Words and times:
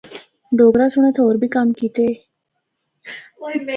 ڈوگرہ 0.57 0.85
سنڑ 0.91 1.03
اِتھا 1.07 1.21
ہور 1.23 1.35
بھی 1.41 1.47
کم 1.55 1.67
کیتے۔ 1.77 2.07